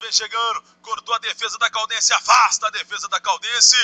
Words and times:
Vem 0.00 0.12
chegando, 0.12 0.62
cortou 0.80 1.12
a 1.12 1.18
defesa 1.18 1.58
da 1.58 1.68
Caldense, 1.68 2.12
afasta 2.12 2.68
a 2.68 2.70
defesa 2.70 3.08
da 3.08 3.18
Caldense. 3.18 3.76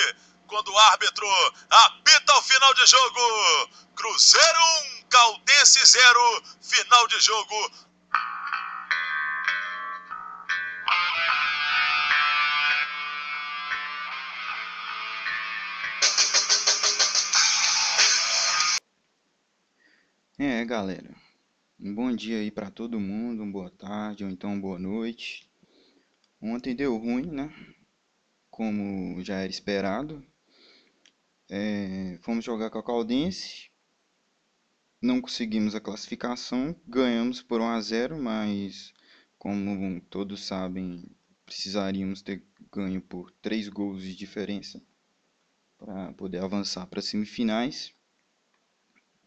Quando 0.46 0.68
o 0.70 0.78
árbitro 0.78 1.26
apita 1.68 2.38
o 2.38 2.42
final 2.42 2.72
de 2.74 2.86
jogo. 2.86 3.68
Cruzeiro 3.96 4.60
1, 5.00 5.08
Caldense 5.08 5.84
0, 5.84 6.42
final 6.62 7.08
de 7.08 7.18
jogo. 7.20 7.54
É, 20.38 20.64
galera. 20.64 21.12
Um 21.80 21.92
bom 21.92 22.14
dia 22.14 22.38
aí 22.38 22.52
para 22.52 22.70
todo 22.70 23.00
mundo, 23.00 23.42
uma 23.42 23.50
boa 23.52 23.70
tarde 23.70 24.22
ou 24.22 24.30
então 24.30 24.52
uma 24.52 24.60
boa 24.60 24.78
noite. 24.78 25.52
Ontem 26.46 26.76
deu 26.76 26.94
ruim, 26.98 27.24
né? 27.24 27.50
Como 28.50 29.24
já 29.24 29.36
era 29.36 29.50
esperado. 29.50 30.22
É, 31.48 32.18
fomos 32.20 32.44
jogar 32.44 32.68
com 32.68 32.78
a 32.78 32.84
Caldense. 32.84 33.70
Não 35.00 35.22
conseguimos 35.22 35.74
a 35.74 35.80
classificação. 35.80 36.78
Ganhamos 36.86 37.40
por 37.40 37.62
1 37.62 37.64
a 37.64 37.80
0 37.80 38.18
mas 38.18 38.92
como 39.38 40.02
todos 40.02 40.44
sabem, 40.44 41.10
precisaríamos 41.46 42.20
ter 42.20 42.44
ganho 42.70 43.00
por 43.00 43.30
3 43.40 43.70
gols 43.70 44.02
de 44.02 44.14
diferença 44.14 44.82
para 45.78 46.12
poder 46.12 46.44
avançar 46.44 46.86
para 46.88 46.98
as 46.98 47.06
semifinais. 47.06 47.94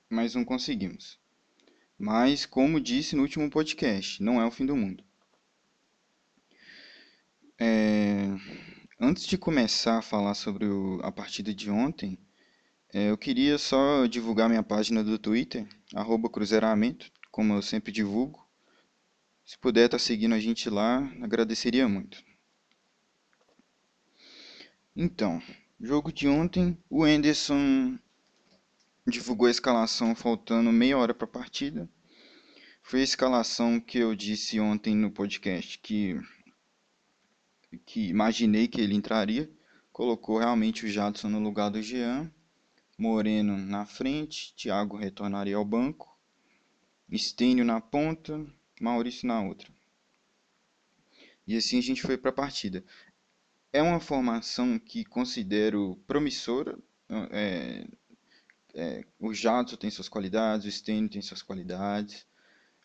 Mas 0.07 0.35
não 0.35 0.45
conseguimos. 0.45 1.19
Mas, 1.97 2.45
como 2.45 2.79
disse 2.79 3.15
no 3.15 3.23
último 3.23 3.49
podcast, 3.49 4.21
não 4.21 4.39
é 4.39 4.45
o 4.45 4.51
fim 4.51 4.67
do 4.67 4.75
mundo. 4.75 5.06
É, 7.59 8.27
antes 8.99 9.25
de 9.25 9.35
começar 9.35 9.97
a 9.97 10.01
falar 10.01 10.35
sobre 10.35 10.65
o, 10.65 10.99
a 11.01 11.11
partida 11.11 11.51
de 11.51 11.71
ontem, 11.71 12.19
é, 12.93 13.09
eu 13.09 13.17
queria 13.17 13.57
só 13.57 14.05
divulgar 14.05 14.47
minha 14.47 14.61
página 14.61 15.03
do 15.03 15.17
Twitter, 15.17 15.67
Cruzeiramento, 16.29 17.11
como 17.31 17.53
eu 17.53 17.61
sempre 17.63 17.91
divulgo. 17.91 18.47
Se 19.43 19.57
puder 19.57 19.85
estar 19.85 19.97
tá 19.97 20.03
seguindo 20.03 20.35
a 20.35 20.39
gente 20.39 20.69
lá, 20.69 20.99
agradeceria 21.21 21.87
muito. 21.87 22.23
Então, 24.95 25.41
jogo 25.79 26.11
de 26.11 26.27
ontem, 26.27 26.77
o 26.89 27.03
Anderson 27.03 27.97
divulgou 29.07 29.47
a 29.47 29.51
escalação 29.51 30.13
faltando 30.15 30.71
meia 30.71 30.97
hora 30.97 31.13
para 31.13 31.25
a 31.25 31.31
partida. 31.31 31.89
Foi 32.83 33.01
a 33.01 33.03
escalação 33.03 33.79
que 33.79 33.97
eu 33.97 34.15
disse 34.15 34.59
ontem 34.59 34.95
no 34.95 35.11
podcast 35.11 35.79
que 35.79 36.19
que 37.85 38.07
imaginei 38.07 38.67
que 38.67 38.81
ele 38.81 38.95
entraria. 38.95 39.49
Colocou 39.91 40.37
realmente 40.37 40.85
o 40.85 40.89
Jadson 40.89 41.29
no 41.29 41.39
lugar 41.39 41.69
do 41.69 41.81
Jean. 41.81 42.31
Moreno 42.97 43.57
na 43.57 43.85
frente. 43.85 44.53
Thiago 44.55 44.97
retornaria 44.97 45.55
ao 45.55 45.65
banco. 45.65 46.17
Estênio 47.09 47.65
na 47.65 47.81
ponta. 47.81 48.45
Maurício 48.79 49.27
na 49.27 49.41
outra. 49.41 49.69
E 51.45 51.55
assim 51.55 51.79
a 51.79 51.81
gente 51.81 52.01
foi 52.01 52.17
para 52.17 52.29
a 52.29 52.33
partida. 52.33 52.83
É 53.71 53.81
uma 53.81 53.99
formação 53.99 54.77
que 54.77 55.05
considero 55.05 55.95
promissora. 56.05 56.77
É, 57.31 57.87
é, 58.73 59.05
o 59.17 59.33
Jadson 59.33 59.77
tem 59.77 59.89
suas 59.89 60.09
qualidades, 60.09 60.65
o 60.65 60.69
Estênio 60.69 61.09
tem 61.09 61.21
suas 61.21 61.41
qualidades. 61.41 62.27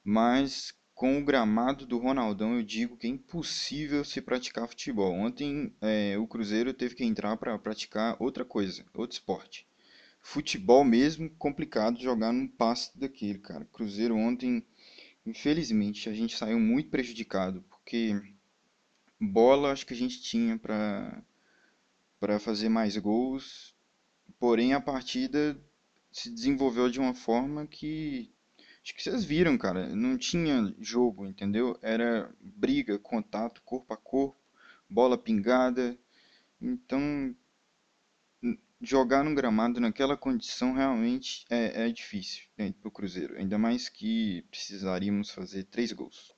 Mas 0.04 0.74
com 1.02 1.18
o 1.18 1.24
gramado 1.24 1.84
do 1.84 1.98
Ronaldão, 1.98 2.54
eu 2.54 2.62
digo 2.62 2.96
que 2.96 3.08
é 3.08 3.10
impossível 3.10 4.04
se 4.04 4.20
praticar 4.20 4.68
futebol. 4.68 5.12
Ontem 5.12 5.74
é, 5.80 6.16
o 6.16 6.28
Cruzeiro 6.28 6.72
teve 6.72 6.94
que 6.94 7.04
entrar 7.04 7.36
para 7.36 7.58
praticar 7.58 8.16
outra 8.20 8.44
coisa, 8.44 8.84
outro 8.94 9.16
esporte. 9.16 9.66
Futebol 10.20 10.84
mesmo, 10.84 11.28
complicado 11.30 12.00
jogar 12.00 12.32
num 12.32 12.46
passe 12.46 12.96
daquele, 12.96 13.40
cara. 13.40 13.64
Cruzeiro 13.72 14.14
ontem, 14.16 14.64
infelizmente, 15.26 16.08
a 16.08 16.12
gente 16.12 16.36
saiu 16.36 16.60
muito 16.60 16.88
prejudicado, 16.88 17.64
porque 17.68 18.22
bola 19.20 19.72
acho 19.72 19.84
que 19.84 19.94
a 19.94 19.96
gente 19.96 20.22
tinha 20.22 20.56
para 20.56 21.20
para 22.20 22.38
fazer 22.38 22.68
mais 22.68 22.96
gols, 22.96 23.74
porém 24.38 24.72
a 24.72 24.80
partida 24.80 25.60
se 26.12 26.30
desenvolveu 26.30 26.88
de 26.88 27.00
uma 27.00 27.12
forma 27.12 27.66
que 27.66 28.31
Acho 28.82 28.94
que 28.94 29.02
vocês 29.02 29.24
viram, 29.24 29.56
cara. 29.56 29.94
Não 29.94 30.18
tinha 30.18 30.74
jogo, 30.80 31.26
entendeu? 31.26 31.78
Era 31.80 32.34
briga, 32.40 32.98
contato, 32.98 33.62
corpo 33.64 33.94
a 33.94 33.96
corpo, 33.96 34.40
bola 34.88 35.16
pingada. 35.16 35.96
Então, 36.60 37.34
jogar 38.80 39.22
no 39.22 39.34
gramado 39.34 39.80
naquela 39.80 40.16
condição 40.16 40.72
realmente 40.72 41.44
é, 41.48 41.86
é 41.86 41.92
difícil 41.92 42.44
né, 42.58 42.74
para 42.80 42.88
o 42.88 42.90
Cruzeiro. 42.90 43.36
Ainda 43.38 43.56
mais 43.56 43.88
que 43.88 44.42
precisaríamos 44.50 45.30
fazer 45.30 45.64
três 45.64 45.92
gols. 45.92 46.32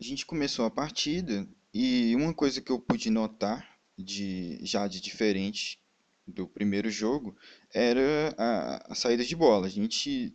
A 0.00 0.02
gente 0.02 0.26
começou 0.26 0.64
a 0.64 0.70
partida 0.70 1.48
e 1.72 2.14
uma 2.16 2.34
coisa 2.34 2.60
que 2.60 2.72
eu 2.72 2.80
pude 2.80 3.08
notar 3.08 3.78
de 3.96 4.58
já 4.64 4.88
de 4.88 5.00
diferente 5.00 5.78
do 6.26 6.48
primeiro 6.48 6.90
jogo 6.90 7.36
era 7.72 8.34
a, 8.36 8.92
a 8.92 8.94
saída 8.96 9.24
de 9.24 9.36
bola. 9.36 9.66
A 9.66 9.70
gente 9.70 10.34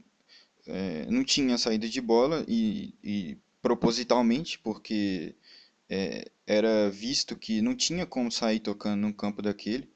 é, 0.67 1.05
não 1.09 1.23
tinha 1.23 1.57
saída 1.57 1.87
de 1.87 2.01
bola 2.01 2.45
e, 2.47 2.93
e 3.03 3.37
propositalmente, 3.61 4.59
porque 4.59 5.35
é, 5.89 6.29
era 6.45 6.89
visto 6.89 7.35
que 7.35 7.61
não 7.61 7.75
tinha 7.75 8.05
como 8.05 8.31
sair 8.31 8.59
tocando 8.59 9.01
num 9.01 9.13
campo 9.13 9.41
daquele. 9.41 9.89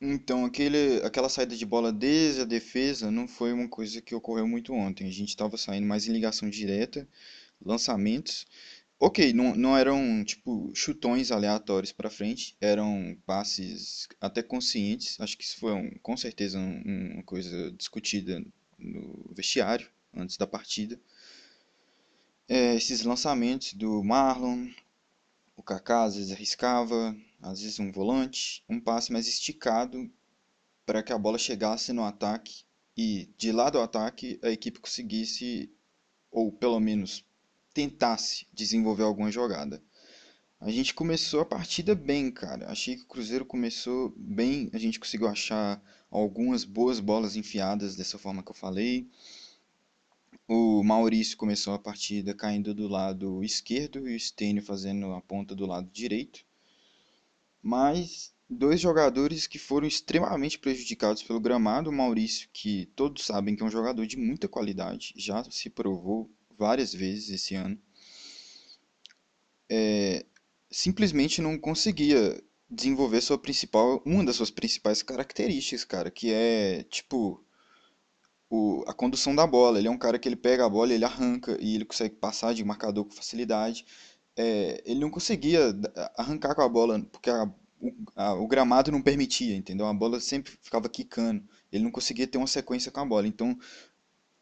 Então, 0.00 0.44
aquele, 0.44 1.00
aquela 1.04 1.28
saída 1.28 1.56
de 1.56 1.64
bola 1.64 1.90
desde 1.92 2.42
a 2.42 2.44
defesa 2.44 3.10
não 3.10 3.26
foi 3.26 3.52
uma 3.52 3.68
coisa 3.68 4.00
que 4.02 4.14
ocorreu 4.14 4.46
muito 4.46 4.72
ontem. 4.74 5.08
A 5.08 5.12
gente 5.12 5.30
estava 5.30 5.56
saindo 5.56 5.86
mais 5.86 6.06
em 6.06 6.12
ligação 6.12 6.50
direta, 6.50 7.08
lançamentos. 7.64 8.46
Ok, 8.98 9.32
não, 9.32 9.54
não 9.54 9.76
eram 9.76 10.24
tipo 10.24 10.72
chutões 10.74 11.30
aleatórios 11.30 11.92
para 11.92 12.10
frente, 12.10 12.56
eram 12.60 13.16
passes 13.26 14.08
até 14.20 14.42
conscientes. 14.42 15.18
Acho 15.20 15.36
que 15.36 15.44
isso 15.44 15.58
foi 15.58 15.72
um, 15.72 15.90
com 16.02 16.16
certeza 16.16 16.58
um, 16.58 17.12
uma 17.14 17.22
coisa 17.22 17.70
discutida 17.72 18.42
no 18.78 19.32
vestiário 19.34 19.88
antes 20.14 20.36
da 20.36 20.46
partida. 20.46 21.00
É, 22.48 22.74
esses 22.76 23.02
lançamentos 23.02 23.72
do 23.72 24.02
Marlon, 24.04 24.68
o 25.56 25.62
Kaká 25.62 26.04
às 26.04 26.16
vezes 26.16 26.32
arriscava, 26.32 27.16
às 27.40 27.60
vezes 27.60 27.78
um 27.78 27.90
volante, 27.90 28.64
um 28.68 28.80
passe 28.80 29.12
mais 29.12 29.26
esticado 29.26 30.10
para 30.84 31.02
que 31.02 31.12
a 31.12 31.18
bola 31.18 31.38
chegasse 31.38 31.92
no 31.92 32.04
ataque 32.04 32.64
e 32.96 33.28
de 33.36 33.52
lá 33.52 33.68
do 33.68 33.80
ataque 33.80 34.38
a 34.42 34.50
equipe 34.50 34.78
conseguisse 34.78 35.70
ou 36.30 36.52
pelo 36.52 36.78
menos 36.78 37.24
tentasse 37.74 38.46
desenvolver 38.52 39.02
alguma 39.02 39.30
jogada. 39.30 39.82
A 40.60 40.70
gente 40.70 40.94
começou 40.94 41.40
a 41.40 41.44
partida 41.44 41.94
bem, 41.94 42.30
cara. 42.30 42.70
Achei 42.70 42.96
que 42.96 43.02
o 43.02 43.06
Cruzeiro 43.06 43.44
começou 43.44 44.12
bem. 44.16 44.70
A 44.72 44.78
gente 44.78 44.98
conseguiu 44.98 45.28
achar 45.28 45.82
algumas 46.10 46.64
boas 46.64 46.98
bolas 46.98 47.36
enfiadas 47.36 47.94
dessa 47.94 48.18
forma 48.18 48.42
que 48.42 48.50
eu 48.50 48.54
falei. 48.54 49.06
O 50.48 50.82
Maurício 50.82 51.36
começou 51.36 51.74
a 51.74 51.78
partida 51.78 52.34
caindo 52.34 52.72
do 52.72 52.88
lado 52.88 53.44
esquerdo 53.44 54.08
e 54.08 54.16
o 54.16 54.20
Stênio 54.20 54.62
fazendo 54.62 55.12
a 55.12 55.20
ponta 55.20 55.54
do 55.54 55.66
lado 55.66 55.90
direito. 55.90 56.44
Mas 57.62 58.32
dois 58.48 58.80
jogadores 58.80 59.46
que 59.46 59.58
foram 59.58 59.86
extremamente 59.86 60.58
prejudicados 60.58 61.22
pelo 61.22 61.40
gramado. 61.40 61.90
O 61.90 61.92
Maurício, 61.92 62.48
que 62.52 62.86
todos 62.96 63.26
sabem 63.26 63.54
que 63.54 63.62
é 63.62 63.66
um 63.66 63.70
jogador 63.70 64.06
de 64.06 64.16
muita 64.16 64.48
qualidade, 64.48 65.12
já 65.16 65.44
se 65.50 65.68
provou 65.68 66.30
várias 66.56 66.94
vezes 66.94 67.28
esse 67.28 67.54
ano. 67.54 67.78
É, 69.68 70.24
simplesmente 70.70 71.40
não 71.40 71.58
conseguia 71.58 72.42
desenvolver 72.68 73.20
sua 73.20 73.38
principal, 73.38 74.02
uma 74.04 74.24
das 74.24 74.36
suas 74.36 74.50
principais 74.50 75.02
características, 75.02 75.84
cara, 75.84 76.10
que 76.10 76.32
é 76.32 76.82
tipo 76.84 77.44
o, 78.50 78.84
a 78.86 78.92
condução 78.92 79.34
da 79.34 79.46
bola. 79.46 79.78
Ele 79.78 79.88
é 79.88 79.90
um 79.90 79.98
cara 79.98 80.18
que 80.18 80.28
ele 80.28 80.36
pega 80.36 80.64
a 80.64 80.68
bola, 80.68 80.92
ele 80.92 81.04
arranca 81.04 81.56
e 81.60 81.74
ele 81.74 81.84
consegue 81.84 82.14
passar 82.16 82.54
de 82.54 82.64
marcador 82.64 83.04
com 83.04 83.12
facilidade. 83.12 83.84
É, 84.36 84.82
ele 84.84 85.00
não 85.00 85.10
conseguia 85.10 85.74
arrancar 86.16 86.54
com 86.54 86.62
a 86.62 86.68
bola 86.68 87.00
porque 87.10 87.30
a, 87.30 87.44
o, 87.80 87.92
a, 88.14 88.34
o, 88.34 88.46
gramado 88.46 88.92
não 88.92 89.00
permitia, 89.02 89.56
entendeu? 89.56 89.86
A 89.86 89.94
bola 89.94 90.20
sempre 90.20 90.52
ficava 90.62 90.88
quicando. 90.88 91.42
Ele 91.72 91.84
não 91.84 91.90
conseguia 91.90 92.26
ter 92.26 92.38
uma 92.38 92.46
sequência 92.46 92.90
com 92.90 93.00
a 93.00 93.04
bola. 93.04 93.26
Então 93.26 93.58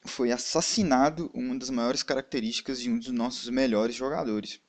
foi 0.07 0.31
assassinado 0.33 1.31
uma 1.35 1.57
das 1.59 1.71
maiores 1.71 2.03
características 2.03 2.81
de 2.81 2.91
um 2.91 2.99
dos 2.99 3.11
nossos 3.11 3.49
melhores 3.49 3.95
jogadores. 3.95 4.61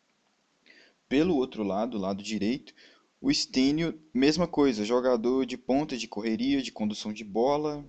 Pelo 1.08 1.36
outro 1.36 1.64
lado, 1.64 1.98
lado 1.98 2.24
direito, 2.24 2.74
o 3.22 3.34
Stênio, 3.34 4.00
mesma 4.14 4.48
coisa, 4.48 4.86
jogador 4.86 5.46
de 5.46 5.58
ponta, 5.58 5.98
de 5.98 6.08
correria, 6.08 6.62
de 6.62 6.72
condução 6.72 7.14
de 7.14 7.24
bola, 7.24 7.86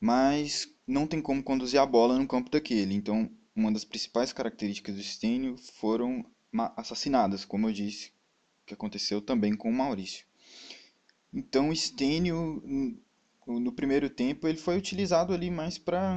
mas 0.00 0.68
não 0.86 1.06
tem 1.06 1.20
como 1.20 1.42
conduzir 1.42 1.80
a 1.80 1.86
bola 1.86 2.18
no 2.18 2.26
campo 2.26 2.50
daquele. 2.50 2.94
Então, 2.94 3.30
uma 3.54 3.72
das 3.72 3.84
principais 3.84 4.32
características 4.32 4.96
do 4.96 5.02
Stênio 5.02 5.56
foram 5.74 6.24
assassinadas, 6.76 7.44
como 7.44 7.68
eu 7.68 7.72
disse, 7.72 8.12
que 8.66 8.74
aconteceu 8.74 9.20
também 9.20 9.56
com 9.56 9.70
o 9.70 9.74
Maurício. 9.74 10.24
Então 11.32 11.68
o 11.68 11.76
Stênio, 11.76 12.62
no 13.46 13.72
primeiro 13.72 14.10
tempo, 14.10 14.48
ele 14.48 14.58
foi 14.58 14.76
utilizado 14.76 15.32
ali 15.32 15.50
mais 15.50 15.78
para 15.78 16.16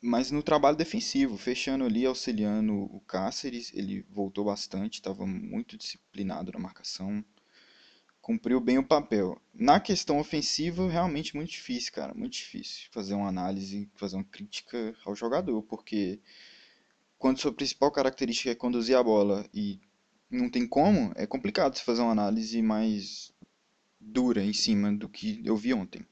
mas 0.00 0.30
no 0.30 0.42
trabalho 0.42 0.76
defensivo, 0.76 1.36
fechando 1.36 1.84
ali, 1.84 2.06
auxiliando 2.06 2.74
o 2.74 3.00
Cáceres, 3.00 3.70
ele 3.74 4.04
voltou 4.10 4.44
bastante, 4.44 4.94
estava 4.94 5.26
muito 5.26 5.76
disciplinado 5.76 6.50
na 6.52 6.58
marcação, 6.58 7.22
cumpriu 8.20 8.60
bem 8.60 8.78
o 8.78 8.86
papel. 8.86 9.40
Na 9.52 9.78
questão 9.78 10.18
ofensiva, 10.18 10.88
realmente 10.88 11.36
muito 11.36 11.50
difícil, 11.50 11.92
cara, 11.92 12.14
muito 12.14 12.32
difícil 12.32 12.88
fazer 12.90 13.14
uma 13.14 13.28
análise, 13.28 13.90
fazer 13.96 14.16
uma 14.16 14.24
crítica 14.24 14.96
ao 15.04 15.14
jogador, 15.14 15.62
porque 15.62 16.20
quando 17.18 17.38
sua 17.38 17.52
principal 17.52 17.90
característica 17.92 18.50
é 18.50 18.54
conduzir 18.54 18.96
a 18.96 19.02
bola 19.02 19.46
e 19.52 19.78
não 20.30 20.48
tem 20.48 20.66
como, 20.66 21.12
é 21.16 21.26
complicado 21.26 21.76
você 21.76 21.82
fazer 21.82 22.00
uma 22.00 22.12
análise 22.12 22.62
mais 22.62 23.32
dura 24.00 24.42
em 24.42 24.52
cima 24.54 24.90
do 24.92 25.08
que 25.08 25.42
eu 25.44 25.56
vi 25.56 25.74
ontem. 25.74 26.06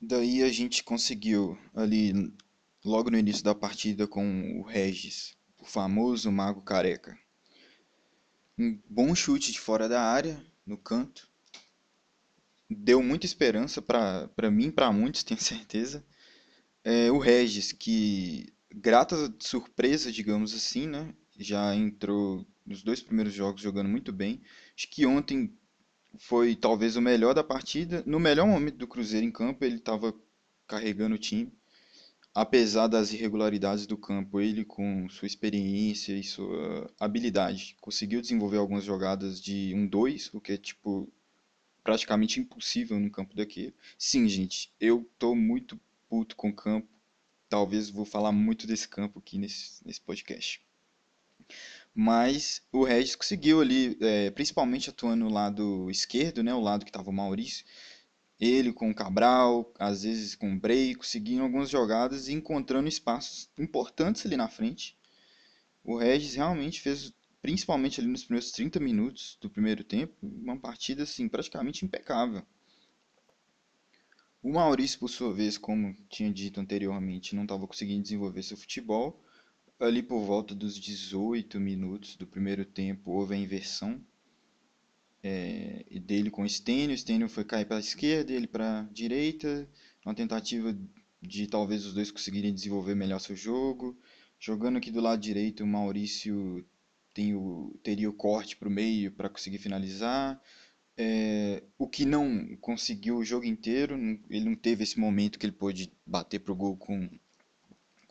Daí 0.00 0.42
a 0.42 0.48
gente 0.48 0.82
conseguiu 0.82 1.58
ali 1.74 2.32
logo 2.82 3.10
no 3.10 3.18
início 3.18 3.44
da 3.44 3.54
partida 3.54 4.06
com 4.08 4.58
o 4.58 4.62
Regis, 4.62 5.36
o 5.58 5.64
famoso 5.64 6.32
mago 6.32 6.62
careca. 6.62 7.18
Um 8.58 8.80
bom 8.88 9.14
chute 9.14 9.52
de 9.52 9.60
fora 9.60 9.88
da 9.88 10.00
área, 10.00 10.42
no 10.64 10.78
canto. 10.78 11.28
Deu 12.68 13.02
muita 13.02 13.26
esperança 13.26 13.82
para 13.82 14.50
mim 14.50 14.70
para 14.70 14.90
muitos, 14.90 15.22
tenho 15.24 15.40
certeza. 15.40 16.02
É, 16.82 17.12
o 17.12 17.18
Regis, 17.18 17.70
que 17.70 18.54
grata 18.74 19.34
surpresa, 19.38 20.10
digamos 20.10 20.54
assim, 20.54 20.86
né? 20.86 21.14
Já 21.38 21.74
entrou 21.74 22.46
nos 22.64 22.82
dois 22.82 23.02
primeiros 23.02 23.34
jogos 23.34 23.60
jogando 23.60 23.88
muito 23.88 24.12
bem. 24.12 24.40
Acho 24.74 24.88
que 24.88 25.04
ontem 25.04 25.54
foi 26.18 26.54
talvez 26.54 26.96
o 26.96 27.00
melhor 27.00 27.34
da 27.34 27.44
partida. 27.44 28.02
No 28.06 28.20
melhor 28.20 28.46
momento 28.46 28.76
do 28.76 28.86
Cruzeiro 28.86 29.26
em 29.26 29.30
campo, 29.30 29.64
ele 29.64 29.76
estava 29.76 30.14
carregando 30.66 31.14
o 31.14 31.18
time. 31.18 31.52
Apesar 32.32 32.86
das 32.86 33.12
irregularidades 33.12 33.86
do 33.86 33.96
campo, 33.96 34.40
ele 34.40 34.64
com 34.64 35.08
sua 35.08 35.26
experiência 35.26 36.12
e 36.12 36.22
sua 36.22 36.88
habilidade 36.98 37.76
conseguiu 37.80 38.20
desenvolver 38.20 38.58
algumas 38.58 38.84
jogadas 38.84 39.40
de 39.40 39.72
1-2, 39.74 40.30
o 40.32 40.40
que 40.40 40.52
é 40.52 40.56
tipo 40.56 41.12
praticamente 41.82 42.38
impossível 42.38 43.00
no 43.00 43.10
campo 43.10 43.34
daquele. 43.34 43.74
Sim, 43.98 44.28
gente, 44.28 44.72
eu 44.80 45.08
tô 45.18 45.34
muito 45.34 45.78
puto 46.08 46.36
com 46.36 46.50
o 46.50 46.54
campo. 46.54 46.88
Talvez 47.48 47.90
vou 47.90 48.04
falar 48.04 48.30
muito 48.30 48.66
desse 48.66 48.86
campo 48.86 49.18
aqui 49.18 49.36
nesse, 49.36 49.84
nesse 49.84 50.00
podcast. 50.00 50.62
Mas 51.94 52.62
o 52.72 52.84
Regis 52.84 53.16
conseguiu 53.16 53.60
ali, 53.60 53.96
é, 54.00 54.30
principalmente 54.30 54.90
atuando 54.90 55.24
no 55.24 55.30
lado 55.30 55.90
esquerdo, 55.90 56.42
né, 56.42 56.54
o 56.54 56.60
lado 56.60 56.84
que 56.84 56.90
estava 56.90 57.10
o 57.10 57.12
Maurício. 57.12 57.64
Ele 58.38 58.72
com 58.72 58.90
o 58.90 58.94
Cabral, 58.94 59.72
às 59.78 60.02
vezes 60.02 60.34
com 60.34 60.52
o 60.52 60.58
Bray, 60.58 60.94
conseguindo 60.94 61.42
algumas 61.42 61.68
jogadas 61.68 62.28
e 62.28 62.32
encontrando 62.32 62.88
espaços 62.88 63.50
importantes 63.58 64.24
ali 64.24 64.36
na 64.36 64.48
frente. 64.48 64.96
O 65.84 65.96
Regis 65.98 66.34
realmente 66.36 66.80
fez, 66.80 67.12
principalmente 67.42 68.00
ali 68.00 68.08
nos 68.08 68.24
primeiros 68.24 68.50
30 68.52 68.80
minutos 68.80 69.36
do 69.40 69.50
primeiro 69.50 69.84
tempo, 69.84 70.14
uma 70.22 70.58
partida 70.58 71.02
assim, 71.02 71.28
praticamente 71.28 71.84
impecável. 71.84 72.42
O 74.42 74.52
Maurício, 74.52 74.98
por 74.98 75.08
sua 75.08 75.34
vez, 75.34 75.58
como 75.58 75.94
tinha 76.08 76.32
dito 76.32 76.60
anteriormente, 76.60 77.34
não 77.34 77.42
estava 77.42 77.66
conseguindo 77.66 78.02
desenvolver 78.02 78.42
seu 78.42 78.56
futebol 78.56 79.22
ali 79.80 80.02
por 80.02 80.20
volta 80.20 80.54
dos 80.54 80.78
18 80.78 81.58
minutos 81.58 82.16
do 82.16 82.26
primeiro 82.26 82.64
tempo 82.64 83.10
houve 83.10 83.34
a 83.34 83.38
inversão 83.38 84.00
é, 85.22 85.84
dele 86.00 86.30
com 86.30 86.42
o 86.42 86.48
Stênio. 86.48 86.94
O 86.94 86.98
Stênio 86.98 87.28
foi 87.28 87.44
cair 87.44 87.66
para 87.66 87.78
a 87.78 87.80
esquerda, 87.80 88.32
ele 88.32 88.46
para 88.46 88.80
a 88.80 88.82
direita, 88.92 89.68
uma 90.04 90.14
tentativa 90.14 90.76
de 91.20 91.46
talvez 91.46 91.84
os 91.84 91.94
dois 91.94 92.10
conseguirem 92.10 92.54
desenvolver 92.54 92.94
melhor 92.94 93.20
seu 93.20 93.34
jogo. 93.34 93.98
Jogando 94.38 94.76
aqui 94.78 94.90
do 94.90 95.00
lado 95.00 95.20
direito, 95.20 95.64
o 95.64 95.66
Maurício 95.66 96.64
tem 97.12 97.34
o, 97.34 97.78
teria 97.82 98.08
o 98.08 98.14
corte 98.14 98.56
para 98.56 98.68
o 98.68 98.72
meio 98.72 99.12
para 99.12 99.28
conseguir 99.28 99.58
finalizar. 99.58 100.40
É, 100.96 101.62
o 101.78 101.88
que 101.88 102.04
não 102.04 102.56
conseguiu 102.60 103.16
o 103.16 103.24
jogo 103.24 103.46
inteiro, 103.46 103.96
ele 104.28 104.44
não 104.44 104.54
teve 104.54 104.82
esse 104.82 104.98
momento 104.98 105.38
que 105.38 105.46
ele 105.46 105.52
pôde 105.52 105.92
bater 106.06 106.40
para 106.40 106.52
o 106.52 106.56
gol 106.56 106.76
com 106.76 107.08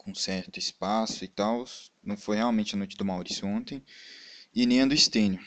com 0.10 0.16
certo 0.16 0.58
espaço 0.58 1.24
e 1.24 1.28
tal. 1.28 1.64
Não 2.04 2.18
foi 2.18 2.38
realmente 2.38 2.76
a 2.76 2.78
noite 2.78 2.98
do 2.98 3.06
Maurício 3.06 3.48
ontem. 3.48 3.84
E 4.54 4.66
nem 4.66 4.82
a 4.82 4.86
do 4.86 4.98
Stênio, 4.98 5.40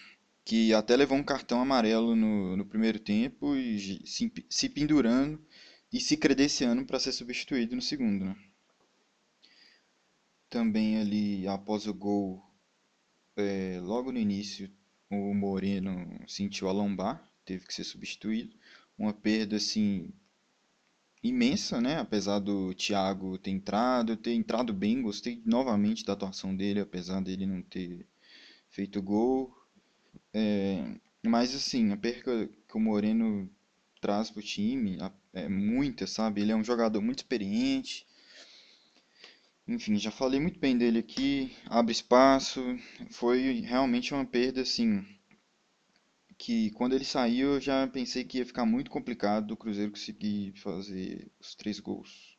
que 0.45 0.73
até 0.73 0.97
levou 0.97 1.19
um 1.19 1.25
cartão 1.25 1.61
amarelo 1.61 2.15
no, 2.15 2.57
no 2.57 2.65
primeiro 2.65 3.01
tempo 3.01 3.57
e 3.57 4.07
se, 4.07 4.33
se 4.49 4.69
pendurando 4.69 5.45
e 5.93 6.01
se 6.01 6.17
credenciando 6.17 6.85
para 6.87 7.01
ser 7.01 7.13
substituído 7.13 7.75
no 7.75 7.83
segundo. 7.83 8.25
Né? 8.27 8.37
Também 10.49 10.99
ali 10.99 11.49
após 11.49 11.87
o 11.89 11.95
gol, 11.95 12.41
é, 13.37 13.81
logo 13.83 14.13
no 14.13 14.19
início, 14.19 14.71
o 15.11 15.35
Moreno 15.35 16.21
sentiu 16.29 16.69
a 16.69 16.73
lombar, 16.73 17.29
teve 17.45 17.67
que 17.67 17.75
ser 17.75 17.85
substituído. 17.85 18.57
Uma 18.97 19.13
perda 19.13 19.57
assim 19.57 20.13
imensa, 21.23 21.81
né? 21.81 21.99
Apesar 21.99 22.39
do 22.39 22.75
Thiago 22.75 23.39
ter 23.39 23.51
entrado, 23.51 24.17
ter 24.17 24.33
entrado 24.33 24.73
bem, 24.73 25.03
gostei 25.03 25.41
novamente 25.47 26.05
da 26.05 26.15
atuação 26.15 26.55
dele, 26.55 26.81
apesar 26.81 27.21
dele 27.21 27.47
não 27.47 27.63
ter 27.63 28.07
feito 28.71 29.01
gol. 29.01 29.55
É, 30.35 30.97
mas 31.25 31.55
assim, 31.55 31.93
a 31.93 31.97
perca 31.97 32.49
que 32.69 32.77
o 32.77 32.81
Moreno 32.81 33.49
traz 34.01 34.31
para 34.31 34.41
o 34.41 34.43
time 34.43 34.99
é 35.33 35.49
muita, 35.49 36.07
sabe? 36.07 36.41
Ele 36.41 36.53
é 36.53 36.57
um 36.57 36.65
jogador 36.65 37.01
muito 37.01 37.19
experiente. 37.19 38.07
Enfim, 39.69 39.97
já 39.97 40.11
falei 40.11 40.41
muito 40.41 40.59
bem 40.59 40.77
dele 40.77 40.99
aqui, 40.99 41.57
abre 41.67 41.93
espaço. 41.93 42.61
Foi 43.11 43.61
realmente 43.61 44.13
uma 44.13 44.25
perda 44.25 44.63
assim 44.63 45.07
que 46.43 46.73
quando 46.73 46.95
ele 46.95 47.05
saiu 47.05 47.55
eu 47.55 47.61
já 47.61 47.87
pensei 47.87 48.25
que 48.25 48.39
ia 48.39 48.45
ficar 48.45 48.67
muito 48.67 48.91
complicado 48.91 49.53
o 49.53 49.57
Cruzeiro 49.57 49.93
conseguir 49.93 50.53
fazer 50.57 51.31
os 51.39 51.55
três 51.55 51.79
gols. 51.79 52.37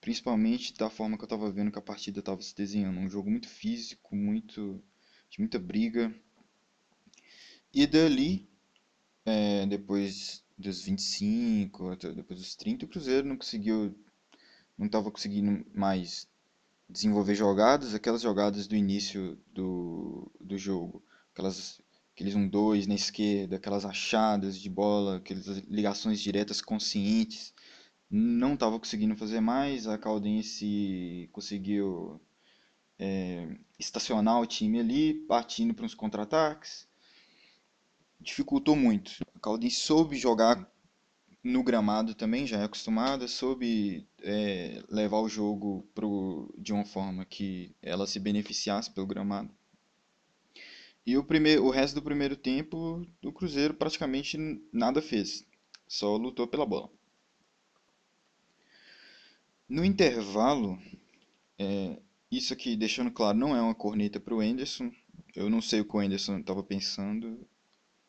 Principalmente 0.00 0.72
da 0.72 0.88
forma 0.88 1.14
que 1.18 1.24
eu 1.24 1.26
estava 1.26 1.50
vendo 1.50 1.70
que 1.70 1.78
a 1.78 1.82
partida 1.82 2.20
estava 2.20 2.40
se 2.40 2.56
desenhando. 2.56 2.98
Um 2.98 3.10
jogo 3.10 3.30
muito 3.30 3.46
físico, 3.46 4.16
muito 4.16 4.82
de 5.28 5.40
muita 5.40 5.58
briga. 5.58 6.10
E 7.70 7.86
dali, 7.86 8.48
é, 9.26 9.66
depois 9.66 10.42
dos 10.56 10.80
25, 10.82 11.96
depois 11.96 12.40
dos 12.40 12.56
30, 12.56 12.86
o 12.86 12.88
Cruzeiro 12.88 13.28
não 13.28 13.36
conseguiu, 13.36 13.94
não 14.78 14.86
estava 14.86 15.10
conseguindo 15.10 15.66
mais 15.74 16.26
desenvolver 16.88 17.34
jogadas, 17.34 17.94
aquelas 17.94 18.22
jogadas 18.22 18.66
do 18.66 18.74
início 18.74 19.38
do, 19.52 20.32
do 20.40 20.56
jogo, 20.56 21.04
aquelas 21.34 21.78
aqueles 22.18 22.34
um 22.34 22.48
dois 22.48 22.88
na 22.88 22.96
esquerda, 22.96 23.54
aquelas 23.54 23.84
achadas 23.84 24.58
de 24.58 24.68
bola, 24.68 25.18
aquelas 25.18 25.46
ligações 25.68 26.20
diretas 26.20 26.60
conscientes. 26.60 27.54
Não 28.10 28.54
estava 28.54 28.76
conseguindo 28.76 29.14
fazer 29.14 29.40
mais, 29.40 29.86
a 29.86 29.96
Caldense 29.96 31.28
conseguiu 31.30 32.20
é, 32.98 33.56
estacionar 33.78 34.40
o 34.40 34.46
time 34.46 34.80
ali, 34.80 35.14
partindo 35.28 35.72
para 35.72 35.86
uns 35.86 35.94
contra-ataques. 35.94 36.88
Dificultou 38.20 38.74
muito. 38.74 39.12
A 39.36 39.38
Caldense 39.38 39.76
soube 39.76 40.16
jogar 40.16 40.68
no 41.44 41.62
gramado 41.62 42.16
também, 42.16 42.48
já 42.48 42.58
é 42.58 42.64
acostumada, 42.64 43.28
soube 43.28 44.08
é, 44.24 44.82
levar 44.88 45.20
o 45.20 45.28
jogo 45.28 45.88
pro, 45.94 46.52
de 46.58 46.72
uma 46.72 46.84
forma 46.84 47.24
que 47.24 47.76
ela 47.80 48.08
se 48.08 48.18
beneficiasse 48.18 48.90
pelo 48.90 49.06
gramado. 49.06 49.56
E 51.08 51.16
o, 51.16 51.24
primeiro, 51.24 51.64
o 51.64 51.70
resto 51.70 51.94
do 51.94 52.02
primeiro 52.02 52.36
tempo, 52.36 53.02
o 53.24 53.32
Cruzeiro 53.32 53.72
praticamente 53.72 54.36
nada 54.70 55.00
fez. 55.00 55.42
Só 55.86 56.14
lutou 56.18 56.46
pela 56.46 56.66
bola. 56.66 56.90
No 59.66 59.82
intervalo, 59.82 60.78
é, 61.58 61.98
isso 62.30 62.52
aqui, 62.52 62.76
deixando 62.76 63.10
claro, 63.10 63.38
não 63.38 63.56
é 63.56 63.62
uma 63.62 63.74
corneta 63.74 64.20
para 64.20 64.34
o 64.34 64.42
Enderson. 64.42 64.92
Eu 65.34 65.48
não 65.48 65.62
sei 65.62 65.80
o 65.80 65.86
que 65.86 65.96
o 65.96 66.02
Enderson 66.02 66.40
estava 66.40 66.62
pensando. 66.62 67.40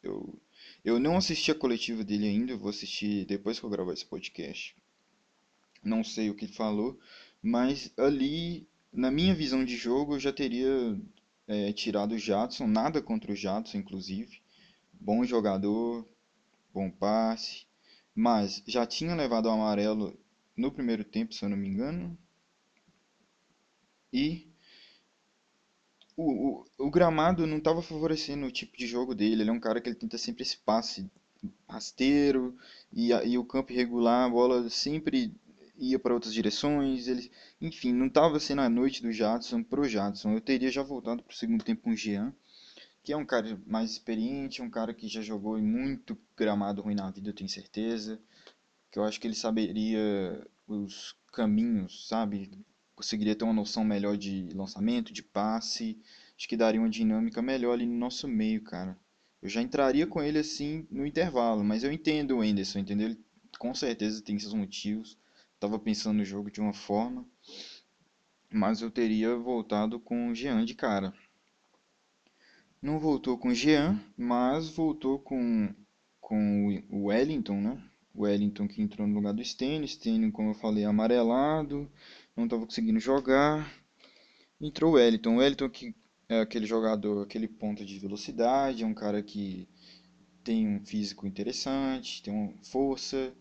Eu, 0.03 0.37
eu 0.83 0.99
não 0.99 1.15
assisti 1.15 1.51
a 1.51 1.55
coletiva 1.55 2.03
dele 2.03 2.27
ainda, 2.27 2.57
vou 2.57 2.69
assistir 2.69 3.23
depois 3.25 3.57
que 3.57 3.65
eu 3.65 3.69
gravar 3.69 3.93
esse 3.93 4.05
podcast. 4.05 4.75
Não 5.81 6.03
sei 6.03 6.29
o 6.29 6.35
que 6.35 6.43
ele 6.43 6.51
falou, 6.51 6.99
mas 7.41 7.93
ali, 7.95 8.67
na 8.91 9.09
minha 9.09 9.33
visão 9.33 9.63
de 9.63 9.77
jogo, 9.77 10.15
eu 10.15 10.19
já 10.19 10.33
teria 10.33 10.99
é, 11.49 11.73
tirado 11.73 12.13
o 12.13 12.17
Jadson, 12.17 12.67
nada 12.67 13.01
contra 13.01 13.31
o 13.31 13.35
Jadson, 13.35 13.79
inclusive. 13.79 14.39
Bom 14.93 15.25
jogador, 15.25 16.07
bom 16.71 16.91
passe, 16.91 17.65
mas 18.13 18.61
já 18.67 18.85
tinha 18.85 19.15
levado 19.15 19.47
o 19.47 19.49
amarelo 19.49 20.15
no 20.55 20.71
primeiro 20.71 21.03
tempo, 21.03 21.33
se 21.33 21.43
eu 21.43 21.49
não 21.49 21.57
me 21.57 21.67
engano. 21.67 22.15
E 24.13 24.47
o, 26.15 26.61
o, 26.61 26.65
o 26.77 26.91
gramado 26.91 27.47
não 27.47 27.57
estava 27.57 27.81
favorecendo 27.81 28.45
o 28.45 28.51
tipo 28.51 28.77
de 28.77 28.85
jogo 28.85 29.15
dele. 29.15 29.41
Ele 29.41 29.49
é 29.49 29.53
um 29.53 29.59
cara 29.59 29.81
que 29.81 29.89
ele 29.89 29.95
tenta 29.95 30.19
sempre 30.19 30.43
esse 30.43 30.57
passe 30.57 31.09
rasteiro 31.67 32.55
e, 32.93 33.09
e 33.11 33.37
o 33.37 33.45
campo 33.45 33.71
irregular, 33.71 34.27
a 34.27 34.29
bola 34.29 34.69
sempre 34.69 35.33
ia 35.79 35.99
para 35.99 36.13
outras 36.13 36.33
direções. 36.33 37.07
Ele, 37.07 37.31
enfim, 37.61 37.93
não 37.93 38.07
estava 38.07 38.39
sendo 38.39 38.61
a 38.61 38.69
noite 38.69 39.01
do 39.01 39.11
Jadson 39.11 39.63
pro 39.63 39.87
Jadson. 39.87 40.33
Eu 40.33 40.41
teria 40.41 40.71
já 40.71 40.83
voltado 40.83 41.23
para 41.23 41.33
o 41.33 41.35
segundo 41.35 41.63
tempo 41.63 41.83
com 41.83 41.91
o 41.91 41.95
Jean, 41.95 42.33
que 43.03 43.13
é 43.13 43.17
um 43.17 43.25
cara 43.25 43.59
mais 43.65 43.91
experiente, 43.91 44.61
um 44.61 44.69
cara 44.69 44.93
que 44.93 45.07
já 45.07 45.21
jogou 45.21 45.57
em 45.57 45.63
muito 45.63 46.17
gramado 46.37 46.81
ruim 46.81 46.95
na 46.95 47.09
vida, 47.11 47.29
eu 47.29 47.33
tenho 47.33 47.49
certeza. 47.49 48.19
Que 48.91 48.99
eu 48.99 49.03
acho 49.03 49.19
que 49.19 49.27
ele 49.27 49.35
saberia 49.35 50.45
os 50.67 51.15
caminhos, 51.31 52.07
sabe? 52.07 52.51
conseguiria 52.99 53.33
ter 53.33 53.45
uma 53.45 53.53
noção 53.53 53.85
melhor 53.85 54.17
de 54.17 54.49
lançamento, 54.53 55.13
de 55.13 55.23
passe. 55.23 55.97
Acho 56.37 56.49
que 56.49 56.57
daria 56.57 56.81
uma 56.81 56.89
dinâmica 56.89 57.41
melhor 57.41 57.73
ali 57.73 57.85
no 57.85 57.95
nosso 57.95 58.27
meio, 58.27 58.61
cara. 58.61 58.97
Eu 59.41 59.47
já 59.47 59.61
entraria 59.61 60.05
com 60.05 60.21
ele 60.21 60.37
assim 60.37 60.85
no 60.91 61.05
intervalo, 61.05 61.63
mas 61.63 61.85
eu 61.85 61.93
entendo 61.93 62.35
o 62.35 62.41
Anderson, 62.41 62.79
entendeu? 62.79 63.07
Ele 63.07 63.19
com 63.57 63.73
certeza 63.73 64.21
tem 64.21 64.37
seus 64.37 64.53
motivos. 64.53 65.17
Tava 65.59 65.77
pensando 65.77 66.17
no 66.17 66.25
jogo 66.25 66.49
de 66.49 66.61
uma 66.61 66.73
forma, 66.73 67.25
mas 68.51 68.81
eu 68.81 68.89
teria 68.89 69.35
voltado 69.35 69.99
com 69.99 70.29
o 70.29 70.35
Jean 70.35 70.63
de 70.63 70.73
cara. 70.73 71.13
Não 72.81 72.97
voltou 72.99 73.37
com 73.37 73.49
o 73.49 73.53
Jean, 73.53 73.99
mas 74.17 74.69
voltou 74.69 75.19
com, 75.19 75.73
com 76.21 76.81
o 76.89 77.05
Wellington, 77.07 77.59
né? 77.59 77.83
O 78.15 78.23
Wellington 78.23 78.67
que 78.67 78.81
entrou 78.81 79.05
no 79.05 79.15
lugar 79.15 79.33
do 79.33 79.43
Stênio. 79.43 79.87
Stênio, 79.87 80.31
como 80.31 80.51
eu 80.51 80.55
falei, 80.55 80.85
amarelado 80.85 81.91
não 82.39 82.45
estava 82.45 82.65
conseguindo 82.65 82.99
jogar. 82.99 83.71
Entrou 84.59 84.91
o 84.91 84.93
Wellington. 84.95 85.35
O 85.35 85.37
Wellington 85.37 85.69
que 85.69 85.95
é 86.27 86.39
aquele 86.41 86.65
jogador, 86.65 87.23
aquele 87.23 87.47
ponto 87.47 87.85
de 87.85 87.99
velocidade, 87.99 88.83
é 88.83 88.87
um 88.87 88.93
cara 88.93 89.21
que 89.21 89.67
tem 90.43 90.67
um 90.67 90.85
físico 90.85 91.27
interessante, 91.27 92.23
tem 92.23 92.33
uma 92.33 92.53
força. 92.63 93.33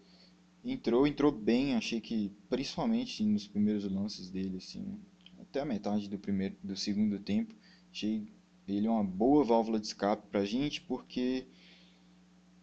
Entrou, 0.64 1.06
entrou 1.06 1.32
bem, 1.32 1.74
achei 1.74 2.00
que 2.00 2.32
principalmente 2.48 3.24
nos 3.24 3.46
primeiros 3.46 3.84
lances 3.90 4.30
dele, 4.30 4.58
assim, 4.58 5.00
até 5.40 5.60
a 5.60 5.64
metade 5.64 6.08
do 6.08 6.18
primeiro, 6.18 6.56
do 6.62 6.76
segundo 6.76 7.18
tempo, 7.18 7.54
achei 7.90 8.32
ele 8.66 8.88
uma 8.88 9.04
boa 9.04 9.44
válvula 9.44 9.80
de 9.80 9.86
escape 9.86 10.26
pra 10.28 10.44
gente, 10.44 10.82
porque 10.82 11.46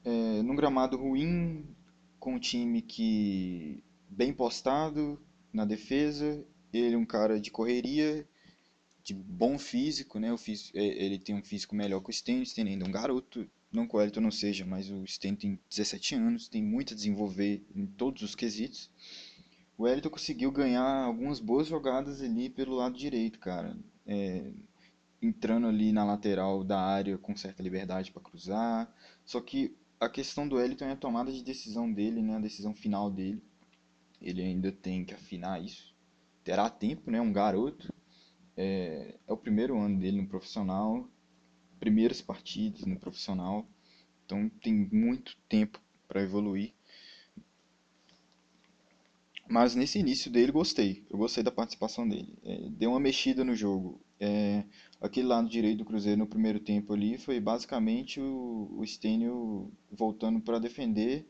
é, 0.04 0.42
num 0.44 0.56
gramado 0.56 0.98
ruim, 0.98 1.66
com 2.20 2.36
um 2.36 2.40
time 2.40 2.82
que 2.82 3.84
bem 4.10 4.34
postado, 4.34 5.20
na 5.56 5.66
defesa. 5.66 6.46
Ele 6.72 6.96
um 6.96 7.06
cara 7.06 7.40
de 7.40 7.50
correria, 7.50 8.28
de 9.02 9.14
bom 9.14 9.58
físico, 9.58 10.20
né? 10.20 10.32
O 10.34 10.38
físico, 10.38 10.78
é, 10.78 10.84
ele 10.84 11.18
tem 11.18 11.34
um 11.34 11.44
físico 11.44 11.74
melhor 11.74 12.02
que 12.02 12.10
o 12.10 12.14
Sten. 12.14 12.42
O 12.42 12.46
Sten 12.46 12.68
ainda 12.68 12.86
um 12.86 12.92
garoto, 12.92 13.50
não 13.76 13.88
que 13.88 13.96
o 13.96 14.02
Elton 14.02 14.22
não 14.22 14.32
seja, 14.32 14.66
mas 14.66 14.90
o 14.90 15.06
Sten 15.06 15.36
tem 15.36 15.60
17 15.70 16.16
anos, 16.16 16.48
tem 16.48 16.64
muito 16.64 16.94
a 16.94 16.96
desenvolver 16.96 17.66
em 17.76 17.86
todos 17.86 18.22
os 18.22 18.36
quesitos. 18.36 18.90
O 19.78 19.88
Elton 19.88 20.10
conseguiu 20.10 20.52
ganhar 20.52 21.04
algumas 21.04 21.40
boas 21.40 21.68
jogadas 21.68 22.22
ali 22.22 22.50
pelo 22.50 22.76
lado 22.76 22.98
direito, 22.98 23.40
cara. 23.40 23.78
É, 24.08 24.52
entrando 25.22 25.68
ali 25.68 25.92
na 25.92 26.04
lateral 26.04 26.64
da 26.64 26.80
área 26.80 27.18
com 27.18 27.36
certa 27.36 27.62
liberdade 27.62 28.12
para 28.12 28.22
cruzar. 28.22 28.94
Só 29.26 29.42
que 29.42 29.76
a 30.00 30.10
questão 30.10 30.48
do 30.48 30.60
Elton 30.60 30.86
é 30.86 30.92
a 30.92 30.96
tomada 30.96 31.32
de 31.32 31.44
decisão 31.44 31.92
dele, 31.92 32.22
né? 32.22 32.38
A 32.38 32.40
decisão 32.40 32.74
final 32.74 33.10
dele 33.10 33.42
ele 34.22 34.42
ainda 34.42 34.72
tem 34.72 35.06
que 35.06 35.14
afinar 35.14 35.62
isso. 35.62 35.94
Terá 36.44 36.70
tempo, 36.70 37.12
né? 37.12 37.22
Um 37.22 37.32
garoto. 37.32 37.94
É, 38.58 39.16
é 39.28 39.34
o 39.34 39.38
primeiro 39.38 39.78
ano 39.78 40.00
dele 40.00 40.22
no 40.22 40.28
profissional, 40.28 41.10
primeiras 41.86 42.20
partidas 42.20 42.84
no 42.84 43.00
profissional. 43.00 43.64
Então 44.26 44.50
tem 44.64 44.74
muito 44.92 45.38
tempo 45.48 45.80
para 46.08 46.24
evoluir. 46.24 46.74
Mas 49.48 49.76
nesse 49.76 50.00
início 50.00 50.32
dele 50.32 50.52
gostei. 50.52 51.06
Eu 51.12 51.20
gostei 51.20 51.44
da 51.44 51.52
participação 51.52 52.10
dele. 52.10 52.34
É, 52.44 52.70
deu 52.72 52.90
uma 52.90 53.00
mexida 53.00 53.44
no 53.44 53.54
jogo. 53.54 54.02
É, 54.20 54.64
aquele 55.00 55.28
lado 55.28 55.48
direito 55.48 55.78
do 55.80 55.86
Cruzeiro 55.86 56.18
no 56.18 56.26
primeiro 56.26 56.60
tempo 56.60 56.92
ali 56.92 57.20
foi 57.20 57.40
basicamente 57.40 58.20
o, 58.20 58.74
o 58.80 58.84
Stênio 58.84 59.72
voltando 59.92 60.42
para 60.42 60.58
defender 60.58 61.28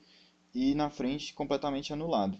e 0.53 0.73
na 0.73 0.89
frente 0.89 1.33
completamente 1.33 1.91
anulado. 1.91 2.37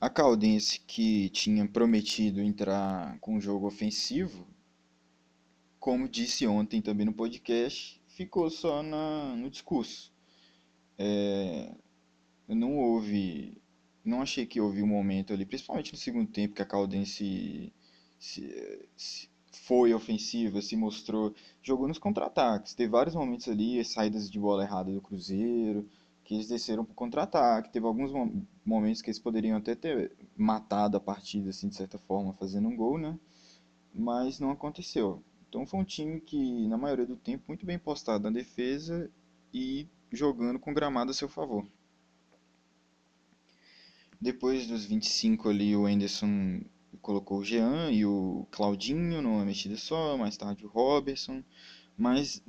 A 0.00 0.08
Caldense, 0.08 0.78
que 0.86 1.30
tinha 1.30 1.66
prometido 1.66 2.40
entrar 2.40 3.18
com 3.18 3.36
um 3.36 3.40
jogo 3.40 3.66
ofensivo, 3.66 4.46
como 5.84 6.08
disse 6.08 6.46
ontem 6.46 6.80
também 6.80 7.04
no 7.04 7.12
podcast, 7.12 8.00
ficou 8.08 8.48
só 8.48 8.82
na, 8.82 9.36
no 9.36 9.50
discurso. 9.50 10.10
É, 10.96 11.74
não 12.48 12.78
houve. 12.78 13.60
Não 14.02 14.22
achei 14.22 14.46
que 14.46 14.58
houve 14.58 14.82
um 14.82 14.86
momento 14.86 15.34
ali, 15.34 15.44
principalmente 15.44 15.92
no 15.92 15.98
segundo 15.98 16.30
tempo, 16.30 16.54
que 16.54 16.62
a 16.62 16.64
Caldense 16.64 17.70
se, 18.18 18.88
se 18.96 19.28
foi 19.52 19.92
ofensiva, 19.92 20.62
se 20.62 20.74
mostrou. 20.74 21.34
Jogou 21.62 21.86
nos 21.86 21.98
contra-ataques. 21.98 22.72
Teve 22.72 22.90
vários 22.90 23.14
momentos 23.14 23.46
ali, 23.46 23.84
saídas 23.84 24.30
de 24.30 24.38
bola 24.38 24.64
errada 24.64 24.90
do 24.90 25.02
Cruzeiro 25.02 25.86
que 26.24 26.32
eles 26.32 26.48
desceram 26.48 26.86
para 26.86 26.94
contra-ataque. 26.94 27.70
Teve 27.70 27.84
alguns 27.84 28.10
momentos 28.64 29.02
que 29.02 29.10
eles 29.10 29.18
poderiam 29.18 29.58
até 29.58 29.74
ter 29.74 30.16
matado 30.34 30.96
a 30.96 31.00
partida, 31.00 31.50
assim, 31.50 31.68
de 31.68 31.76
certa 31.76 31.98
forma, 31.98 32.32
fazendo 32.32 32.68
um 32.68 32.74
gol, 32.74 32.96
né? 32.96 33.18
Mas 33.94 34.40
não 34.40 34.50
aconteceu. 34.50 35.22
Então 35.54 35.64
foi 35.64 35.78
um 35.78 35.84
time 35.84 36.20
que, 36.20 36.66
na 36.66 36.76
maioria 36.76 37.06
do 37.06 37.14
tempo, 37.14 37.44
muito 37.46 37.64
bem 37.64 37.78
postado 37.78 38.24
na 38.24 38.30
defesa 38.30 39.08
e 39.52 39.86
jogando 40.10 40.58
com 40.58 40.74
gramado 40.74 41.12
a 41.12 41.14
seu 41.14 41.28
favor. 41.28 41.64
Depois 44.20 44.66
dos 44.66 44.84
25 44.84 45.48
ali, 45.48 45.76
o 45.76 45.86
Anderson 45.86 46.60
colocou 47.00 47.38
o 47.38 47.44
Jean 47.44 47.92
e 47.92 48.04
o 48.04 48.48
Claudinho 48.50 49.22
numa 49.22 49.44
mexida 49.44 49.76
só, 49.76 50.16
mais 50.16 50.36
tarde 50.36 50.66
o 50.66 50.68
Robertson 50.68 51.44
mas 51.96 52.42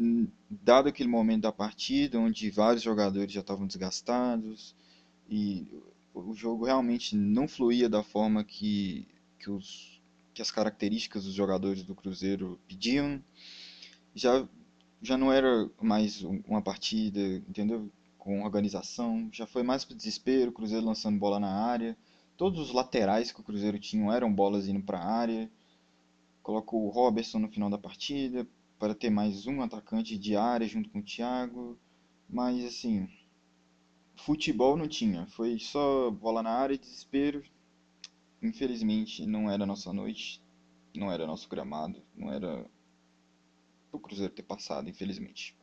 dado 0.50 0.90
aquele 0.90 1.08
momento 1.08 1.44
da 1.44 1.52
partida 1.52 2.20
onde 2.20 2.50
vários 2.50 2.82
jogadores 2.82 3.32
já 3.32 3.42
estavam 3.42 3.68
desgastados 3.68 4.76
e 5.30 5.68
o 6.14 6.34
jogo 6.34 6.66
realmente 6.66 7.16
não 7.16 7.48
fluía 7.48 7.88
da 7.88 8.02
forma 8.02 8.44
que, 8.44 9.08
que, 9.38 9.52
os, 9.52 9.95
que 10.36 10.42
as 10.42 10.52
características 10.52 11.24
dos 11.24 11.34
jogadores 11.34 11.82
do 11.82 11.96
Cruzeiro 11.96 12.60
pediam, 12.68 13.24
já, 14.14 14.48
já 15.02 15.18
não 15.18 15.32
era 15.32 15.70
mais 15.82 16.22
uma 16.24 16.62
partida, 16.62 17.20
entendeu? 17.48 17.90
Com 18.18 18.44
organização, 18.44 19.30
já 19.32 19.48
foi 19.48 19.64
mais 19.64 19.86
para 19.86 19.96
desespero, 19.96 20.52
o 20.52 20.54
Cruzeiro 20.54 20.86
lançando 20.86 21.18
bola 21.18 21.40
na 21.40 21.50
área, 21.50 21.98
todos 22.36 22.60
os 22.60 22.74
laterais 22.74 23.32
que 23.32 23.40
o 23.40 23.44
Cruzeiro 23.44 23.80
tinha 23.80 24.14
eram 24.14 24.32
bolas 24.34 24.68
indo 24.68 24.82
para 24.82 25.00
a 25.00 25.10
área, 25.10 25.50
colocou 26.44 26.86
o 26.86 26.90
Robertson 26.90 27.40
no 27.40 27.48
final 27.48 27.70
da 27.70 27.78
partida, 27.78 28.46
para 28.78 28.94
ter 28.94 29.10
mais 29.10 29.48
um 29.48 29.62
atacante 29.62 30.18
de 30.18 30.36
área 30.36 30.68
junto 30.68 30.90
com 30.90 31.00
o 31.00 31.04
Thiago. 31.04 31.80
Mas 32.28 32.66
assim, 32.66 33.08
futebol 34.18 34.76
não 34.76 34.88
tinha, 34.88 35.28
foi 35.28 35.58
só 35.60 36.12
bola 36.12 36.44
na 36.44 36.52
área 36.52 36.74
e 36.74 36.78
desespero. 36.78 37.42
Infelizmente 38.46 39.26
não 39.26 39.50
era 39.50 39.66
nossa 39.66 39.92
noite, 39.92 40.42
não 40.96 41.12
era 41.12 41.26
nosso 41.26 41.50
gramado, 41.50 42.02
não 42.16 42.32
era 42.32 42.66
o 43.92 44.00
Cruzeiro 44.00 44.34
ter 44.34 44.44
passado, 44.44 44.90
infelizmente. 44.90 45.56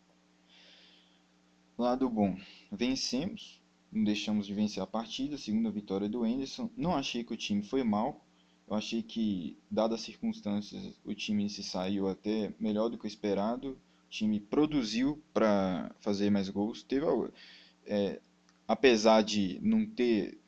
Lado 1.79 2.09
bom, 2.09 2.37
vencemos, 2.71 3.63
não 3.91 4.05
deixamos 4.05 4.47
de 4.47 4.55
vencer 4.55 4.83
a 4.83 4.87
partida, 4.87 5.39
segunda 5.39 5.71
vitória 5.71 6.09
do 6.09 6.27
Enderson. 6.27 6.71
Não 6.77 6.95
achei 6.95 7.23
que 7.25 7.33
o 7.33 7.37
time 7.37 7.63
foi 7.63 7.83
mal, 7.83 8.25
eu 8.69 8.75
achei 8.75 9.03
que, 9.03 9.57
dadas 9.71 10.01
as 10.01 10.07
circunstâncias, 10.07 10.95
o 11.05 11.15
time 11.15 11.49
se 11.49 11.63
saiu 11.63 12.09
até 12.09 12.55
melhor 12.59 12.89
do 12.89 12.99
que 12.99 13.05
o 13.05 13.07
esperado. 13.07 13.79
O 14.07 14.11
time 14.11 14.41
produziu 14.41 15.23
para 15.33 15.95
fazer 16.01 16.31
mais 16.31 16.49
gols. 16.49 16.83
Teve, 16.83 17.07
é, 17.87 18.21
apesar 18.67 19.23
de 19.23 19.59
não 19.63 19.87
ter 19.87 20.42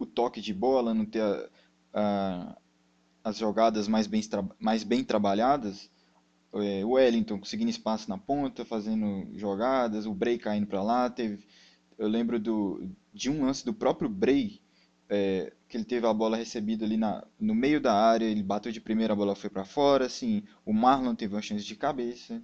o 0.00 0.06
toque 0.06 0.40
de 0.40 0.52
bola, 0.52 0.94
não 0.94 1.04
ter 1.04 1.22
a, 1.22 1.48
a, 1.92 2.58
as 3.22 3.38
jogadas 3.38 3.86
mais 3.86 4.06
bem, 4.06 4.22
mais 4.58 4.82
bem 4.82 5.04
trabalhadas, 5.04 5.90
é, 6.54 6.84
o 6.84 6.92
Wellington 6.92 7.38
conseguindo 7.38 7.70
espaço 7.70 8.08
na 8.08 8.18
ponta, 8.18 8.64
fazendo 8.64 9.28
jogadas, 9.38 10.06
o 10.06 10.14
Bray 10.14 10.38
caindo 10.38 10.66
para 10.66 10.82
lá. 10.82 11.08
Teve, 11.08 11.44
eu 11.98 12.08
lembro 12.08 12.40
do, 12.40 12.90
de 13.12 13.30
um 13.30 13.44
lance 13.44 13.64
do 13.64 13.72
próprio 13.72 14.08
Bray 14.08 14.60
é, 15.08 15.52
que 15.68 15.76
ele 15.76 15.84
teve 15.84 16.06
a 16.06 16.14
bola 16.14 16.36
recebida 16.36 16.84
ali 16.84 16.96
na, 16.96 17.24
no 17.38 17.54
meio 17.54 17.80
da 17.80 17.94
área, 17.94 18.24
ele 18.24 18.42
bateu 18.42 18.72
de 18.72 18.80
primeira, 18.80 19.12
a 19.12 19.16
bola 19.16 19.34
foi 19.34 19.50
para 19.50 19.64
fora, 19.64 20.06
assim, 20.06 20.42
o 20.64 20.72
Marlon 20.72 21.14
teve 21.14 21.34
uma 21.34 21.42
chance 21.42 21.64
de 21.64 21.76
cabeça. 21.76 22.42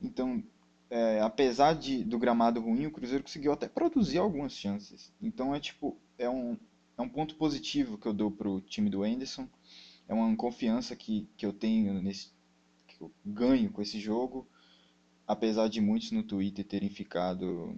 Então, 0.00 0.42
é, 0.88 1.20
apesar 1.20 1.74
de, 1.74 2.04
do 2.04 2.18
gramado 2.18 2.60
ruim, 2.60 2.86
o 2.86 2.92
Cruzeiro 2.92 3.24
conseguiu 3.24 3.52
até 3.52 3.68
produzir 3.68 4.18
algumas 4.18 4.52
chances. 4.52 5.12
Então 5.20 5.54
é 5.54 5.60
tipo, 5.60 5.98
é 6.18 6.28
um, 6.28 6.56
é 6.96 7.02
um 7.02 7.08
ponto 7.08 7.36
positivo 7.36 7.98
que 7.98 8.06
eu 8.06 8.12
dou 8.12 8.30
pro 8.30 8.60
time 8.60 8.88
do 8.88 9.02
Anderson. 9.02 9.48
É 10.08 10.14
uma 10.14 10.34
confiança 10.36 10.94
que, 10.96 11.28
que 11.36 11.44
eu 11.44 11.52
tenho 11.52 12.00
nesse 12.02 12.30
que 12.86 13.02
eu 13.02 13.12
ganho 13.24 13.70
com 13.70 13.82
esse 13.82 14.00
jogo, 14.00 14.46
apesar 15.26 15.68
de 15.68 15.80
muitos 15.80 16.12
no 16.12 16.22
Twitter 16.22 16.64
terem 16.64 16.88
ficado 16.88 17.76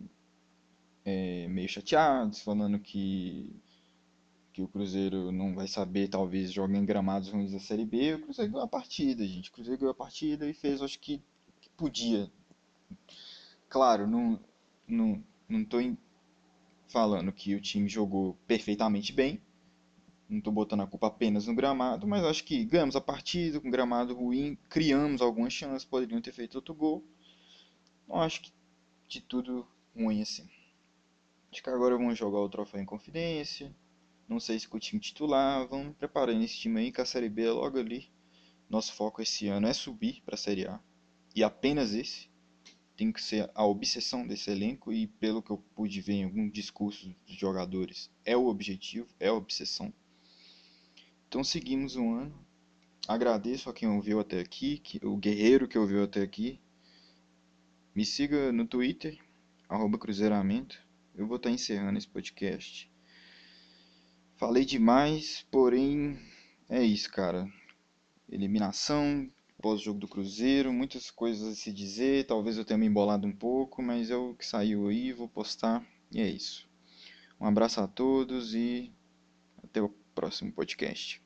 é, 1.05 1.49
meio 1.49 1.69
chateados, 1.69 2.41
falando 2.41 2.79
que 2.79 3.61
que 4.59 4.63
o 4.63 4.67
Cruzeiro 4.67 5.31
não 5.31 5.55
vai 5.55 5.69
saber, 5.69 6.09
talvez, 6.09 6.51
jogar 6.51 6.77
em 6.77 6.85
gramados 6.85 7.29
ruins 7.29 7.53
da 7.53 7.61
Série 7.61 7.85
B. 7.85 8.15
O 8.15 8.23
Cruzeiro 8.23 8.51
ganhou 8.51 8.65
a 8.65 8.69
partida, 8.69 9.25
gente. 9.25 9.51
O 9.51 9.53
Cruzeiro 9.53 9.79
ganhou 9.79 9.93
a 9.93 9.95
partida 9.95 10.49
e 10.49 10.53
fez, 10.53 10.83
acho 10.83 10.99
que, 10.99 11.23
que 11.61 11.71
podia. 11.77 12.29
Claro, 13.69 14.09
não, 14.09 14.41
não, 14.85 15.23
não 15.49 15.65
tô 15.65 15.81
falando 16.89 17.33
que 17.33 17.55
o 17.55 17.61
time 17.61 17.89
jogou 17.89 18.35
perfeitamente 18.47 19.13
bem. 19.13 19.41
Não 20.29 20.39
estou 20.39 20.53
botando 20.53 20.83
a 20.83 20.87
culpa 20.87 21.07
apenas 21.07 21.47
no 21.47 21.55
gramado, 21.55 22.07
mas 22.07 22.25
acho 22.25 22.45
que 22.45 22.65
ganhamos 22.65 22.97
a 22.97 23.01
partida 23.01 23.61
com 23.61 23.71
gramado 23.71 24.15
ruim, 24.15 24.59
criamos 24.69 25.23
algumas 25.23 25.53
chances, 25.53 25.85
poderiam 25.85 26.21
ter 26.21 26.33
feito 26.33 26.57
outro 26.57 26.75
gol. 26.75 27.05
Não 28.07 28.21
acho 28.21 28.43
que 28.43 28.53
de 29.07 29.21
tudo 29.21 29.67
ruim 29.97 30.21
assim. 30.21 30.49
Acho 31.51 31.63
que 31.63 31.71
agora 31.71 31.97
vamos 31.97 32.19
jogar 32.19 32.41
o 32.41 32.49
troféu 32.49 32.81
em 32.81 32.85
confidência. 32.85 33.75
Não 34.29 34.39
sei 34.39 34.59
se 34.59 34.69
com 34.69 34.77
o 34.77 34.81
time 34.81 35.01
titular. 35.01 35.67
Vamos 35.67 35.97
preparando 35.97 36.45
esse 36.45 36.59
time 36.59 36.81
aí, 36.81 36.93
que 36.93 37.01
a 37.01 37.07
Série 37.07 37.31
B 37.31 37.45
é 37.45 37.51
logo 37.51 37.79
ali. 37.79 38.11
Nosso 38.69 38.93
foco 38.93 39.23
esse 39.23 39.49
ano 39.49 39.67
é 39.67 39.73
subir 39.73 40.23
para 40.27 40.35
a 40.35 40.39
Série 40.39 40.67
A. 40.67 40.79
E 41.35 41.43
apenas 41.43 41.95
esse. 41.95 42.29
Tem 42.99 43.13
que 43.13 43.23
ser 43.23 43.49
a 43.55 43.65
obsessão 43.65 44.27
desse 44.27 44.51
elenco. 44.51 44.93
E 44.93 45.07
pelo 45.07 45.41
que 45.41 45.53
eu 45.53 45.59
pude 45.75 46.01
ver 46.01 46.15
em 46.15 46.25
algum 46.25 46.51
discurso 46.51 47.15
dos 47.27 47.37
jogadores, 47.37 48.11
é 48.25 48.37
o 48.37 48.47
objetivo, 48.47 49.09
é 49.21 49.29
a 49.29 49.33
obsessão. 49.33 49.95
Então 51.29 51.45
seguimos 51.45 51.95
um 51.95 52.13
ano. 52.13 52.47
Agradeço 53.07 53.71
a 53.71 53.73
quem 53.73 53.89
ouviu 53.89 54.19
até 54.19 54.41
aqui, 54.41 54.79
que, 54.79 54.99
o 55.07 55.17
guerreiro 55.17 55.69
que 55.69 55.79
ouviu 55.79 56.03
até 56.03 56.23
aqui. 56.23 56.61
Me 57.95 58.05
siga 58.05 58.51
no 58.51 58.67
Twitter, 58.67 59.17
Cruzeiramento. 60.01 60.83
Eu 61.15 61.29
vou 61.29 61.37
estar 61.37 61.51
encerrando 61.51 61.99
esse 61.99 62.09
podcast. 62.09 62.91
Falei 64.37 64.65
demais, 64.65 65.47
porém 65.53 66.19
é 66.69 66.83
isso, 66.83 67.11
cara. 67.13 67.49
Eliminação, 68.29 69.31
pós-jogo 69.61 69.99
do 69.99 70.09
Cruzeiro, 70.09 70.73
muitas 70.73 71.11
coisas 71.11 71.49
a 71.49 71.55
se 71.55 71.73
dizer. 71.73 72.27
Talvez 72.27 72.57
eu 72.57 72.65
tenha 72.65 72.79
me 72.79 72.87
embolado 72.87 73.27
um 73.27 73.33
pouco, 73.33 73.83
mas 73.83 74.11
é 74.11 74.17
o 74.17 74.35
que 74.35 74.47
saiu 74.47 74.89
aí, 74.89 75.13
vou 75.13 75.29
postar 75.29 75.85
e 76.13 76.21
é 76.21 76.29
isso. 76.29 76.69
Um 77.41 77.47
abraço 77.47 77.81
a 77.81 77.87
todos 77.87 78.55
e 78.55 78.93
até 79.63 79.81
o 79.81 79.89
próximo 80.15 80.53
podcast. 80.53 81.23